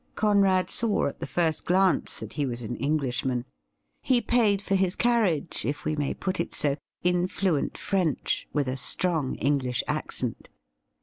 [0.15, 3.45] Conrad saw at the first glance that he was an Englishman.
[4.01, 8.67] He paid for his carriage, if we may put it so, in fluent French, with
[8.67, 10.49] a strong English accent.